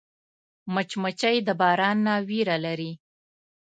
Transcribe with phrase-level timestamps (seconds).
[0.73, 2.91] مچمچۍ د باران نه ویره لري